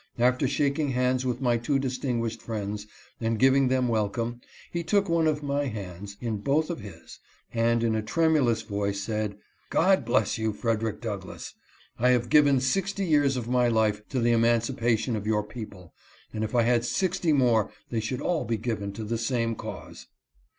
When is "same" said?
19.19-19.53